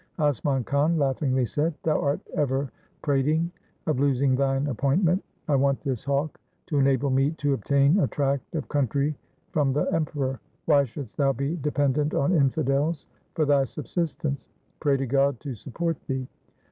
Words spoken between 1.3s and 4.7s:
said,' Thou art ever prating of losing thine